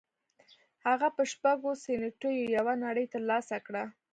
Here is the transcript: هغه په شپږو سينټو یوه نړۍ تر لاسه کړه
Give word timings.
هغه 0.85 1.07
په 1.15 1.23
شپږو 1.31 1.71
سينټو 1.83 2.29
یوه 2.55 2.73
نړۍ 2.85 3.05
تر 3.13 3.21
لاسه 3.31 3.57
کړه 3.65 3.83